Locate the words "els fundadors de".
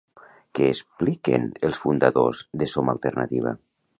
1.69-2.71